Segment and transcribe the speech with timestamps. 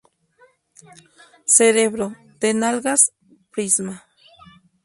[1.45, 2.05] Cerebro,
[2.41, 3.01] De Nalgas,
[3.51, 3.95] Prisma.